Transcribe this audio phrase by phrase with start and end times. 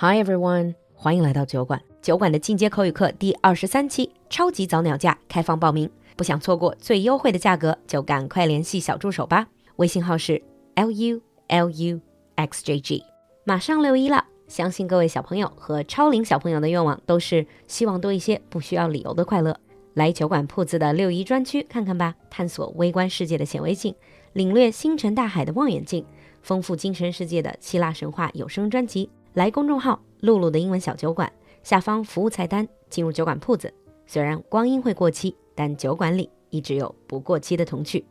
[0.00, 1.82] Hi everyone，欢迎来到酒馆。
[2.00, 9.48] 酒馆的进阶口语课第二十三期超级早鸟价开放报名，不想错过最优惠的价格，就赶快联系小助手吧。
[9.74, 10.40] 微信号是
[10.76, 12.00] l u l u
[12.36, 13.02] x j g，
[13.42, 19.58] 马上六一了，相信各位小朋友和超龄小朋友的愿望都是希望多一些不需要理由的快乐。
[19.94, 23.92] 来酒馆铺子的六一专区看看吧，探索微观世界的显微镜，
[24.34, 26.06] 领略星辰大海的望远镜，
[26.40, 29.10] 丰富精神世界的希腊神话有声专辑。
[29.34, 31.30] 来公众号“璐璐的英文小酒馆”，
[31.62, 33.72] 下方服务菜单进入酒馆铺子。
[34.06, 38.04] 虽然光阴会过期，但酒馆里一直有不过期的童趣。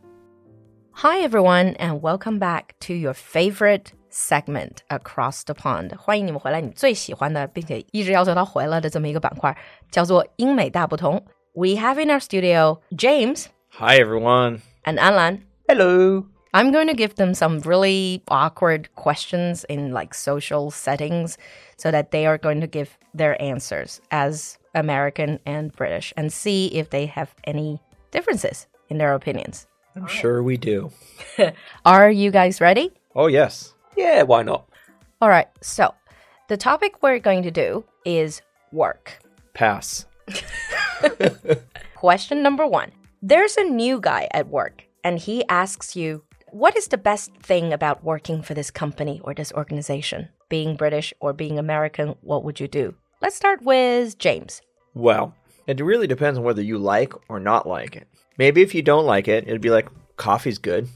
[0.94, 5.98] Hi everyone, and welcome back to your favorite segment across the pond。
[5.98, 9.56] 欢迎你们回来，你最喜欢的，并且一直要求他回来的这么一个板块，
[9.92, 11.26] 叫做英美大不同。
[11.54, 13.48] We have in our studio James.
[13.72, 14.60] Hi everyone.
[14.84, 15.42] And Alan.
[15.68, 16.26] Hello.
[16.58, 21.38] I'm going to give them some really awkward questions in like social settings
[21.78, 26.66] so that they are going to give their answers as American and British and see
[26.74, 29.68] if they have any differences in their opinions.
[29.96, 30.90] I'm sure we do.
[31.86, 32.92] are you guys ready?
[33.16, 33.76] Oh, yes.
[33.96, 34.68] Yeah, why not?
[35.22, 35.50] All right.
[35.62, 35.94] So,
[36.48, 39.20] the topic we're going to do is work.
[39.54, 40.08] Pass.
[41.94, 46.88] Question number one There's a new guy at work, and he asks you, what is
[46.88, 50.30] the best thing about working for this company or this organization?
[50.50, 52.96] Being British or being American, what would you do?
[53.22, 54.62] Let's start with James.
[54.94, 58.08] Well, it really depends on whether you like or not like it.
[58.38, 60.88] Maybe if you don't like it, it'd be like, coffee's good.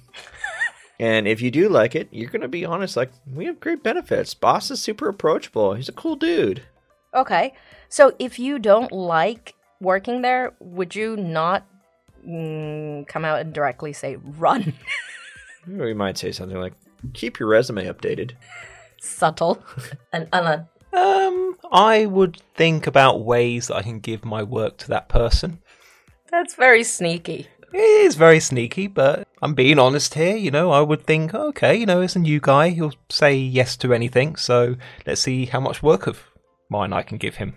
[1.00, 3.84] and if you do like it, you're going to be honest, like, we have great
[3.84, 4.34] benefits.
[4.34, 5.74] Boss is super approachable.
[5.74, 6.64] He's a cool dude.
[7.14, 7.54] Okay.
[7.90, 11.68] So if you don't like working there, would you not
[12.26, 14.74] mm, come out and directly say, run?
[15.68, 16.74] We might say something like,
[17.14, 18.32] keep your resume updated.
[19.00, 19.64] Subtle.
[20.14, 20.68] and Alan.
[20.94, 25.60] Um, I would think about ways that I can give my work to that person.
[26.30, 27.48] That's very sneaky.
[27.74, 30.36] It is very sneaky, but I'm being honest here.
[30.36, 32.70] You know, I would think, okay, you know, it's a new guy.
[32.70, 34.36] He'll say yes to anything.
[34.36, 34.76] So
[35.08, 36.22] let's see how much work of
[36.70, 37.54] mine I can give him.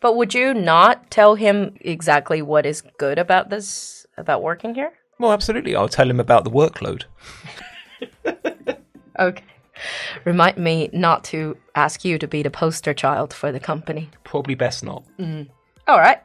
[0.00, 4.92] But would you not tell him exactly what is good about this, about working here?
[5.18, 5.74] Well, absolutely.
[5.74, 7.04] I'll tell him about the workload.
[9.18, 9.44] okay.
[10.24, 14.10] Remind me not to ask you to be the poster child for the company.
[14.24, 15.04] Probably best not.
[15.18, 15.48] Mm.
[15.86, 16.20] All right.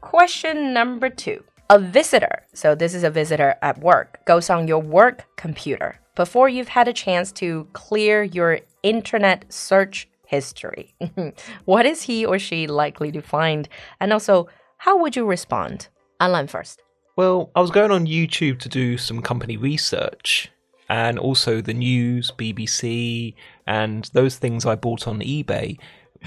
[0.00, 1.42] Question number two.
[1.68, 6.48] A visitor, so this is a visitor at work, goes on your work computer before
[6.48, 10.94] you've had a chance to clear your internet search history.
[11.64, 13.68] what is he or she likely to find?
[13.98, 14.48] And also,
[14.78, 15.88] how would you respond?
[16.20, 16.82] Alan first.
[17.16, 20.50] Well, I was going on YouTube to do some company research
[20.90, 23.34] and also the news, BBC,
[23.66, 25.78] and those things I bought on eBay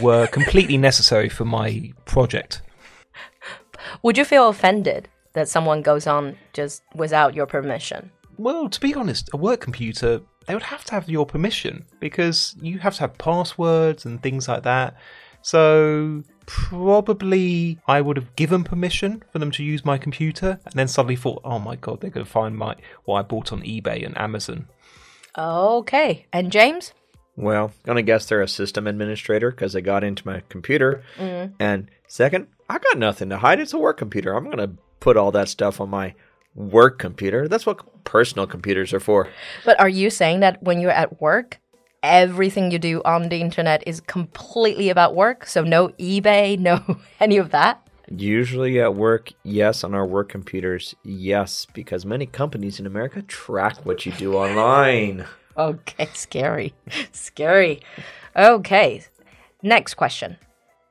[0.01, 2.63] were completely necessary for my project.
[4.01, 8.11] Would you feel offended that someone goes on just without your permission?
[8.39, 12.56] Well, to be honest, a work computer, they would have to have your permission because
[12.61, 14.95] you have to have passwords and things like that.
[15.44, 20.87] So probably I would have given permission for them to use my computer, and then
[20.87, 24.03] suddenly thought, oh my god, they're going to find my what I bought on eBay
[24.03, 24.67] and Amazon.
[25.38, 26.93] Okay, and James?
[27.35, 31.03] Well, gonna guess they're a system administrator because they got into my computer.
[31.17, 31.53] Mm.
[31.59, 33.59] And second, I got nothing to hide.
[33.61, 34.35] It's a work computer.
[34.35, 36.15] I'm gonna put all that stuff on my
[36.55, 37.47] work computer.
[37.47, 39.29] That's what personal computers are for.
[39.63, 41.59] But are you saying that when you're at work,
[42.03, 45.45] everything you do on the internet is completely about work.
[45.45, 47.85] So no eBay, no any of that.
[48.11, 49.83] Usually at work, yes.
[49.83, 55.25] On our work computers, yes, because many companies in America track what you do online.
[55.57, 56.73] okay, scary.
[57.11, 57.81] scary.
[58.35, 59.03] Okay,
[59.61, 60.38] next question.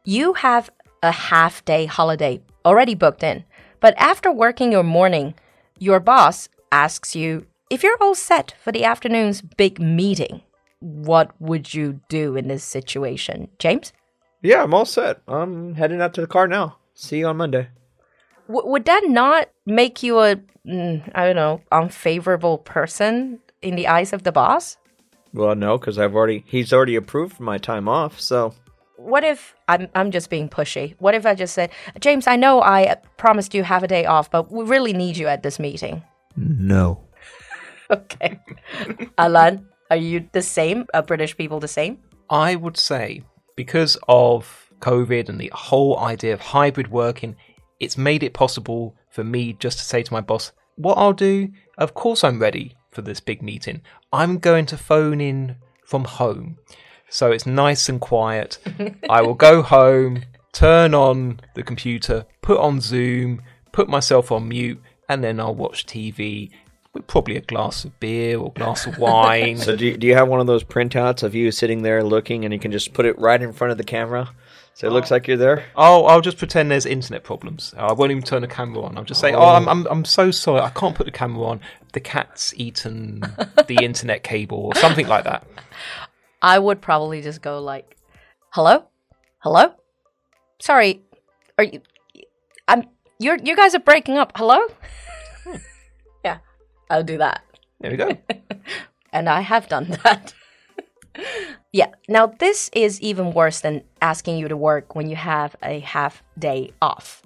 [0.04, 0.70] You have
[1.02, 3.44] a half day holiday already booked in,
[3.80, 5.34] but after working your morning,
[5.78, 10.42] your boss asks you if you're all set for the afternoon's big meeting
[10.80, 13.92] what would you do in this situation, James?
[14.42, 15.20] Yeah, I'm all set.
[15.26, 16.76] I'm heading out to the car now.
[16.94, 17.68] See you on Monday.
[18.48, 20.36] W- would that not make you a,
[20.66, 24.76] mm, I don't know, unfavorable person in the eyes of the boss?
[25.34, 28.20] Well, no, because I've already he's already approved my time off.
[28.20, 28.54] So,
[28.96, 30.94] what if I'm I'm just being pushy?
[30.98, 31.70] What if I just said,
[32.00, 35.26] James, I know I promised you half a day off, but we really need you
[35.26, 36.02] at this meeting.
[36.36, 37.00] No.
[37.90, 38.40] okay,
[39.18, 39.68] Alan.
[39.90, 40.86] Are you the same?
[40.92, 41.98] Are British people the same?
[42.28, 43.22] I would say
[43.56, 47.36] because of COVID and the whole idea of hybrid working,
[47.80, 51.48] it's made it possible for me just to say to my boss, What I'll do,
[51.78, 53.80] of course, I'm ready for this big meeting.
[54.12, 56.58] I'm going to phone in from home.
[57.08, 58.58] so it's nice and quiet.
[59.08, 63.40] I will go home, turn on the computer, put on Zoom,
[63.72, 66.50] put myself on mute, and then I'll watch TV
[67.06, 69.58] probably a glass of beer or glass of wine.
[69.68, 72.44] So do you, do you have one of those printouts of you sitting there looking,
[72.44, 74.30] and you can just put it right in front of the camera,
[74.74, 75.64] so it looks uh, like you're there?
[75.76, 77.74] Oh, I'll just pretend there's internet problems.
[77.76, 78.96] I won't even turn the camera on.
[78.96, 79.70] I'll just say, "Oh, I'm, oh.
[79.70, 80.60] I'm, I'm so sorry.
[80.60, 81.60] I can't put the camera on.
[81.92, 83.20] The cat's eaten
[83.66, 85.46] the internet cable or something like that."
[86.40, 87.96] I would probably just go like,
[88.50, 88.84] "Hello,
[89.40, 89.74] hello,
[90.60, 91.02] sorry,
[91.58, 91.82] are you?
[92.68, 92.84] I'm
[93.18, 94.32] you're you guys are breaking up.
[94.36, 94.58] Hello."
[96.90, 97.42] I'll do that,
[97.80, 98.16] There we go.
[99.12, 100.34] and I have done that.
[101.72, 101.88] yeah.
[102.08, 106.22] Now this is even worse than asking you to work when you have a half
[106.38, 107.22] day off.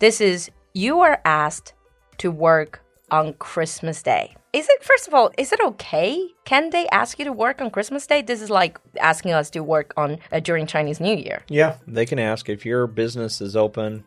[0.00, 1.74] This is you are asked
[2.18, 4.34] to work on Christmas Day.
[4.52, 6.28] Is it first of all, is it okay?
[6.44, 8.22] Can they ask you to work on Christmas Day?
[8.22, 11.42] This is like asking us to work on uh, during Chinese New Year.
[11.48, 14.04] Yeah, they can ask if your business is open,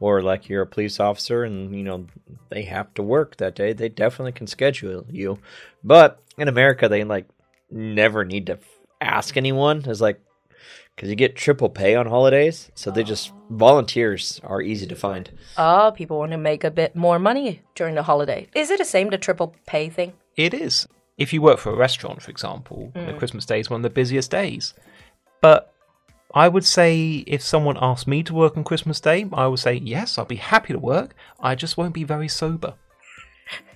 [0.00, 2.06] or like you're a police officer, and you know
[2.50, 3.72] they have to work that day.
[3.72, 5.38] They definitely can schedule you,
[5.82, 7.26] but in America, they like
[7.70, 8.58] never need to
[9.00, 9.82] ask anyone.
[9.86, 10.20] It's like
[10.94, 15.30] because you get triple pay on holidays, so they just volunteers are easy to find.
[15.58, 18.48] Oh, people want to make a bit more money during the holiday.
[18.54, 20.14] Is it the same the triple pay thing?
[20.36, 20.88] It is.
[21.18, 23.18] If you work for a restaurant, for example, the mm.
[23.18, 24.74] Christmas Day is one of the busiest days.
[25.40, 25.72] But
[26.34, 29.74] I would say if someone asked me to work on Christmas Day, I would say
[29.74, 31.14] yes, I'll be happy to work.
[31.40, 32.74] I just won't be very sober.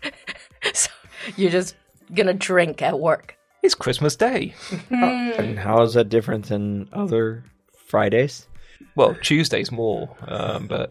[0.72, 0.90] so
[1.36, 1.76] you're just
[2.14, 3.36] gonna drink at work.
[3.62, 4.54] It's Christmas Day.
[4.90, 7.44] And how is that different than other
[7.86, 8.46] Fridays?
[8.96, 10.90] Well, Tuesday's more, um, but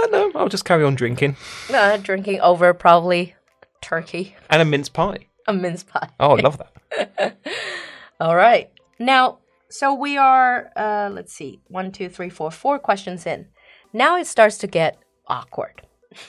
[0.00, 1.36] I know I'll just carry on drinking
[1.72, 3.34] Uh, drinking over probably
[3.82, 5.26] turkey, and a mince pie.
[5.46, 6.08] a mince pie.
[6.18, 7.36] Oh, I love that.
[8.20, 8.70] All right.
[8.98, 9.38] Now,
[9.70, 13.46] so we are, uh, let's see, one, two, three, four, four questions in.
[13.92, 15.82] Now it starts to get awkward.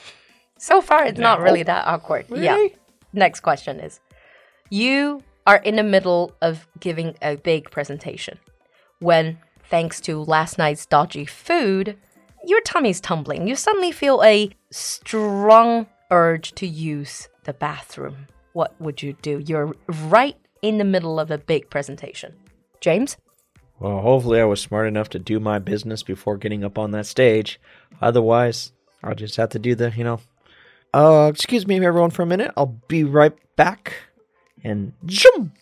[0.58, 2.26] so far, it's not really that awkward.
[2.30, 2.54] Yeah.
[2.54, 2.76] Really?
[3.12, 4.00] Next question is
[4.68, 8.38] You are in the middle of giving a big presentation
[8.98, 11.96] when, thanks to last night's dodgy food,
[12.44, 13.48] your tummy's tumbling.
[13.48, 18.26] You suddenly feel a strong urge to use the bathroom.
[18.52, 19.42] What would you do?
[19.46, 22.34] You're right in the middle of a big presentation.
[22.80, 23.16] James?
[23.80, 27.06] Well, hopefully, I was smart enough to do my business before getting up on that
[27.06, 27.58] stage.
[28.00, 28.72] Otherwise,
[29.02, 30.20] I'll just have to do the, you know,
[30.92, 32.52] uh, excuse me, everyone, for a minute.
[32.56, 33.94] I'll be right back.
[34.62, 35.52] And zoom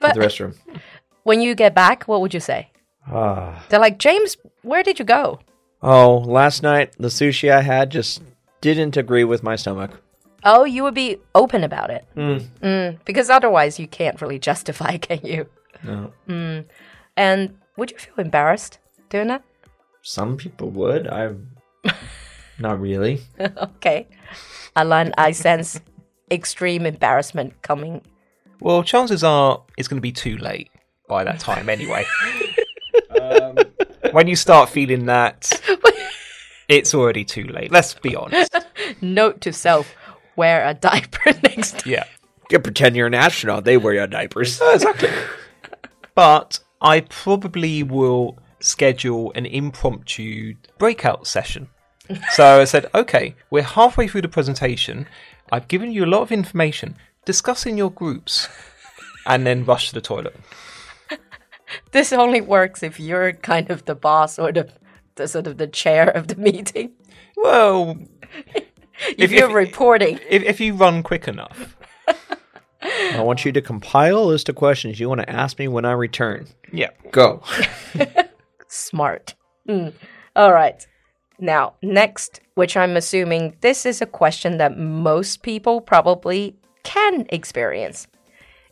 [0.00, 0.54] to the restroom.
[1.24, 2.68] When you get back, what would you say?
[3.06, 3.64] Ah.
[3.68, 5.38] They're like, James, where did you go?
[5.80, 8.22] Oh, last night the sushi I had just
[8.60, 10.02] didn't agree with my stomach.
[10.44, 12.04] Oh, you would be open about it.
[12.16, 15.46] Mm, because otherwise, you can't really justify, can you?
[15.84, 16.12] No.
[16.28, 16.64] Mm.
[17.16, 18.78] And would you feel embarrassed
[19.08, 19.42] doing that?
[20.02, 21.06] Some people would.
[21.06, 21.48] I'm
[22.58, 23.20] not really.
[23.40, 24.06] okay.
[24.76, 25.80] Alan, I sense
[26.30, 28.02] extreme embarrassment coming.
[28.60, 30.70] Well, chances are it's going to be too late
[31.08, 32.04] by that time anyway.
[33.20, 33.58] um,
[34.12, 35.50] when you start feeling that,
[36.68, 37.70] it's already too late.
[37.70, 38.54] Let's be honest.
[39.00, 39.94] Note to self
[40.36, 41.92] wear a diaper next time.
[41.92, 42.04] Yeah.
[42.50, 43.64] You pretend you're an astronaut.
[43.64, 44.60] They wear your diapers.
[44.60, 45.08] exactly.
[46.14, 51.68] But I probably will schedule an impromptu breakout session.
[52.32, 55.06] So I said, okay, we're halfway through the presentation.
[55.50, 56.96] I've given you a lot of information.
[57.24, 58.48] Discuss in your groups.
[59.24, 60.36] And then rush to the toilet.
[61.92, 64.68] This only works if you're kind of the boss or the,
[65.14, 66.92] the sort of the chair of the meeting.
[67.36, 67.96] Well,
[69.18, 71.76] If, you're reporting, if, if you run quick enough.
[72.81, 75.85] I want you to compile a list of questions you want to ask me when
[75.85, 76.47] I return.
[76.71, 76.89] Yeah.
[77.11, 77.41] Go.
[78.67, 79.35] smart.
[79.67, 79.93] Mm.
[80.35, 80.85] All right.
[81.39, 88.07] Now, next, which I'm assuming this is a question that most people probably can experience.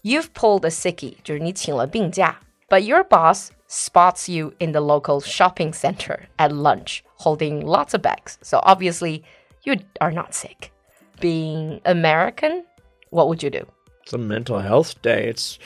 [0.02, 2.40] You've pulled a sickie, 就是你请了病假,
[2.70, 8.02] but your boss spots you in the local shopping center at lunch holding lots of
[8.02, 8.38] bags.
[8.42, 9.24] So obviously,
[9.64, 10.72] you are not sick.
[11.20, 12.64] Being American,
[13.10, 13.66] what would you do?
[14.11, 15.29] It's a mental health day.
[15.29, 15.57] It's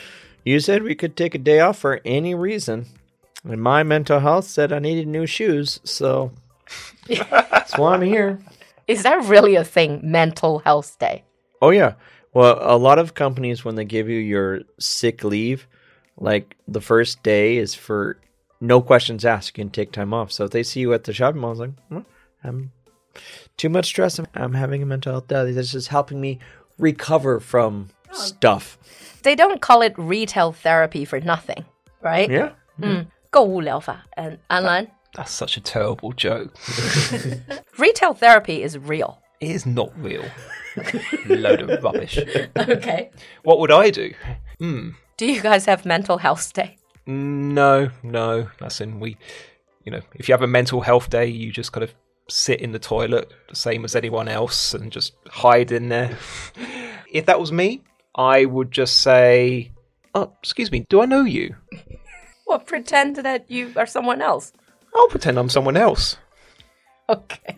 [0.44, 2.84] you said we could take a day off for any reason.
[3.42, 6.30] And my mental health said I needed new shoes, so
[7.08, 8.38] that's why I'm here.
[8.86, 11.24] Is that really a thing, mental health day?
[11.62, 11.94] Oh yeah.
[12.34, 15.66] Well, a lot of companies when they give you your sick leave,
[16.18, 18.18] like the first day is for
[18.60, 19.56] no questions asked.
[19.56, 20.30] You can take time off.
[20.30, 22.04] So if they see you at the shopping mall, it's like, "Well,
[22.42, 22.72] I'm
[23.56, 24.18] too much stress.
[24.18, 25.50] I'm, I'm having a mental health day.
[25.50, 26.40] This is helping me
[26.78, 28.77] recover from stuff.
[29.23, 31.65] They don't call it retail therapy for nothing,
[32.01, 32.29] right?
[32.29, 32.51] Yeah.
[33.31, 36.53] 购物疗法 and 安兰 That's such a terrible joke.
[37.77, 39.19] retail therapy is real.
[39.39, 40.23] It is not real.
[41.27, 42.17] Load of rubbish.
[42.57, 43.09] Okay.
[43.43, 44.13] What would I do?
[44.59, 46.77] Do you guys have mental health day?
[47.05, 48.49] No, no.
[48.59, 49.17] That's in we,
[49.83, 51.93] you know, if you have a mental health day, you just kind of
[52.29, 56.17] sit in the toilet, the same as anyone else, and just hide in there.
[57.11, 57.81] if that was me,
[58.14, 59.72] I would just say,
[60.14, 61.54] "Oh, excuse me, do I know you?"
[62.46, 64.52] Well, pretend that you are someone else.
[64.94, 66.18] I'll pretend I'm someone else.
[67.08, 67.56] Okay.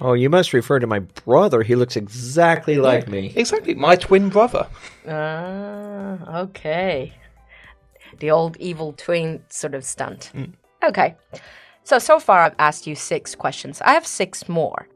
[0.00, 1.62] Oh, you must refer to my brother.
[1.62, 3.32] He looks exactly like me.
[3.34, 4.68] Exactly, my twin brother.
[5.08, 7.12] Ah, okay.
[8.20, 10.32] The old evil twin sort of stunt.
[10.84, 11.16] Okay.
[11.84, 13.80] So, so far I've asked you six questions.
[13.82, 14.86] I have six more.